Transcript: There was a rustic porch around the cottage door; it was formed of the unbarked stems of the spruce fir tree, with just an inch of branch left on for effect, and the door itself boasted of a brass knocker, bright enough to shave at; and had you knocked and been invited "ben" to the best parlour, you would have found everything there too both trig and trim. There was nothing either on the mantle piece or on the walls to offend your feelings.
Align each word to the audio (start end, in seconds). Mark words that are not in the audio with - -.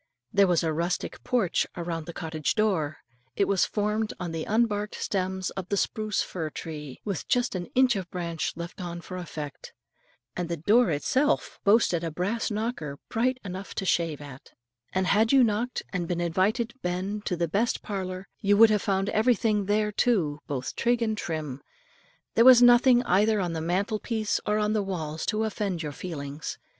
There 0.33 0.47
was 0.47 0.63
a 0.63 0.73
rustic 0.73 1.23
porch 1.23 1.67
around 1.77 2.07
the 2.07 2.11
cottage 2.11 2.55
door; 2.55 2.97
it 3.35 3.47
was 3.47 3.65
formed 3.67 4.13
of 4.19 4.31
the 4.31 4.45
unbarked 4.45 4.95
stems 4.95 5.51
of 5.51 5.69
the 5.69 5.77
spruce 5.77 6.23
fir 6.23 6.49
tree, 6.49 6.99
with 7.05 7.27
just 7.27 7.53
an 7.53 7.67
inch 7.75 7.95
of 7.95 8.09
branch 8.09 8.53
left 8.55 8.81
on 8.81 9.01
for 9.01 9.15
effect, 9.15 9.73
and 10.35 10.49
the 10.49 10.57
door 10.57 10.89
itself 10.89 11.59
boasted 11.63 12.03
of 12.03 12.07
a 12.07 12.13
brass 12.15 12.49
knocker, 12.49 12.97
bright 13.09 13.37
enough 13.45 13.75
to 13.75 13.85
shave 13.85 14.21
at; 14.21 14.53
and 14.91 15.05
had 15.05 15.31
you 15.31 15.43
knocked 15.43 15.83
and 15.93 16.07
been 16.07 16.19
invited 16.19 16.73
"ben" 16.81 17.21
to 17.25 17.35
the 17.37 17.47
best 17.47 17.83
parlour, 17.83 18.27
you 18.39 18.57
would 18.57 18.71
have 18.71 18.81
found 18.81 19.07
everything 19.09 19.65
there 19.67 19.91
too 19.91 20.39
both 20.47 20.75
trig 20.75 21.03
and 21.03 21.15
trim. 21.19 21.61
There 22.33 22.43
was 22.43 22.59
nothing 22.63 23.03
either 23.03 23.39
on 23.39 23.53
the 23.53 23.61
mantle 23.61 23.99
piece 23.99 24.39
or 24.47 24.57
on 24.57 24.73
the 24.73 24.81
walls 24.81 25.27
to 25.27 25.43
offend 25.43 25.83
your 25.83 25.91
feelings. 25.91 26.57